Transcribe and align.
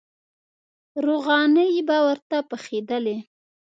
روغانۍ 1.05 1.71
به 1.87 1.97
ورته 2.07 2.37
پخېدلې. 2.49 3.17